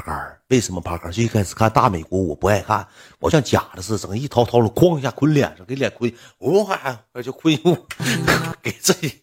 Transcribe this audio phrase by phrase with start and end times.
[0.00, 0.40] 杆儿。
[0.48, 1.12] 为什么爬杆儿？
[1.12, 2.86] 最开始看大美国，我不爱看，
[3.18, 7.86] 我像假的似的，整一掏掏的，哐一下捆脸上，给脸坤，我还就坤又
[8.62, 9.20] 给自己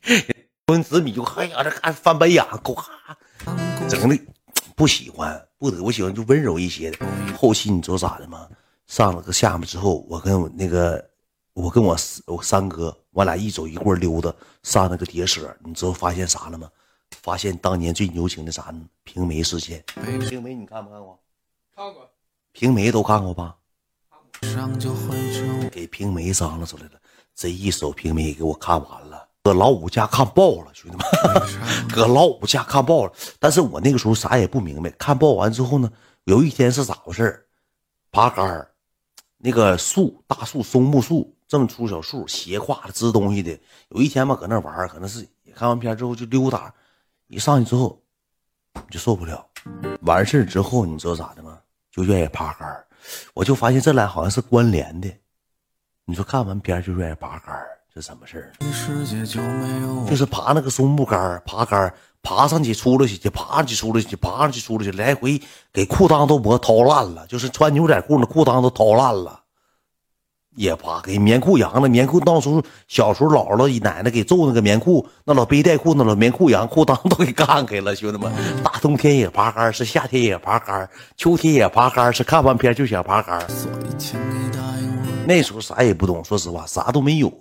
[0.66, 3.18] 坤紫米，就哎呀这看翻白眼，够哈，
[3.90, 4.20] 整的
[4.76, 7.06] 不喜欢，不得我喜欢就温柔一些的。
[7.36, 8.48] 后期你知道咋的吗？
[8.88, 11.04] 上了个下面之后，我跟我那个
[11.54, 14.34] 我跟我我三哥，我俩一走一过溜达
[14.64, 16.70] 上那个叠舍，你知道发现啥了吗？
[17.12, 18.82] 发现当年最牛情的啥呢？
[19.04, 19.84] 平梅事件。
[20.30, 21.20] 平梅你看没看过？
[21.76, 22.10] 看过。
[22.52, 23.56] 平梅都看过吧？
[25.72, 26.92] 给平梅张罗出来了，
[27.36, 33.14] 这一手平梅给我看完了，搁老五家看爆了，兄弟们，搁老五家看爆了。
[33.40, 35.92] 但是我那个时候啥也不明白，看爆完之后呢，
[36.26, 37.48] 有一天是咋回事
[38.12, 38.72] 爬杆儿，
[39.38, 43.60] 那个树大树松木树这么粗小树，斜挎着支东西的。
[43.90, 46.74] 有一天吧，搁那玩可能是看完片之后就溜达。
[47.28, 48.02] 一上去之后，
[48.74, 49.46] 你就受不了。
[50.02, 51.58] 完事之后，你知道咋的吗？
[51.92, 52.86] 就愿意爬杆
[53.34, 55.12] 我就发现这俩好像是关联的。
[56.06, 57.56] 你说看完片就愿意爬杆
[57.94, 58.54] 这什么事儿？
[60.08, 65.42] 就是爬那个松木杆爬杆爬上去出来去，爬上去出来去，爬上去出来去，来回
[65.74, 67.26] 给裤裆都磨掏烂了。
[67.28, 69.44] 就是穿牛仔裤那裤裆都掏烂了。
[70.58, 83.40] 也扒给棉裤扬了，棉裤到时候小时候姥姥奶奶给揍那个棉裤，那老背带裤那老棉裤扬裤裆都给干开了，兄弟们，大冬天也爬杆是夏天也爬杆秋天也爬杆是看完片就想爬杆。
[85.28, 87.32] 那时候啥也不懂，说实话啥都没有。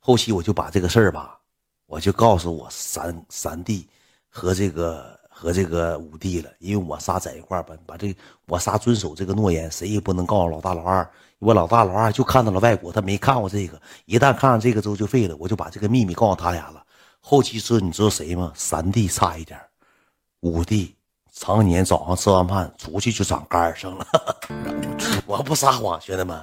[0.00, 1.38] 后期我就把这个事儿吧，
[1.86, 3.86] 我就告诉我三三弟
[4.28, 11.06] 和这个和这个五弟了，因为我仨在一块儿吧，把这我仨遵守这个诺言，谁也不能告诉老大老二。
[11.38, 13.78] 我老大老二就看到了外国，他没看过这个。
[14.06, 16.82] 一旦看上这个之后就废了，我就把这个秘密告诉他俩了。
[17.20, 18.52] 后期知你知道谁吗？
[18.54, 19.60] 三弟差一点，
[20.40, 20.94] 五弟
[21.30, 24.06] 常年早上吃完饭出去就长肝上了。
[25.26, 26.42] 我不撒谎，兄弟们，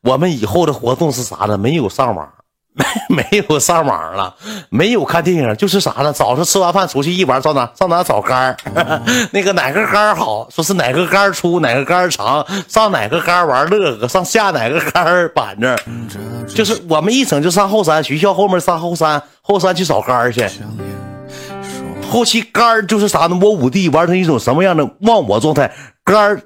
[0.00, 1.58] 我们以后的活动是啥呢？
[1.58, 2.34] 没有上网。
[2.72, 2.84] 没
[3.30, 4.34] 没有上网了，
[4.70, 6.12] 没有看电影，就是啥呢？
[6.12, 8.56] 早上吃完饭出去一玩，上哪上哪找杆儿？
[9.32, 10.48] 那个哪个杆儿好？
[10.50, 15.76] 说是哪个杆儿粗，哪个杆儿长，上哪个杆儿玩乐呵，上下哪个杆儿板着。
[16.46, 20.48] 就是我们一整就上后山学校后面上后山后山去找杆儿去。
[22.10, 23.38] 后期杆儿就是啥呢？
[23.40, 25.72] 我五弟玩成一种什么样的忘我状态？
[26.04, 26.40] 杆儿。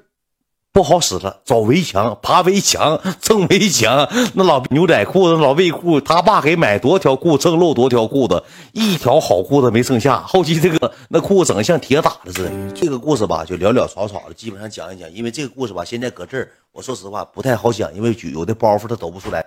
[0.74, 4.08] 不好使了，找围墙，爬围墙，蹭围墙。
[4.34, 8.42] 那老牛仔裤，子老卫裤，他爸给买多条裤，蹭漏多条裤子，
[8.72, 10.20] 一条好裤子没剩下。
[10.22, 12.72] 后期这个那裤子整的像铁打的似的。
[12.74, 15.08] 这个故事吧，就潦潦草草的，基本上讲一讲。
[15.12, 19.46] 因为这个故事吧，现在搁这儿，我说实话不太好讲，因为有的包袱他抖不出来。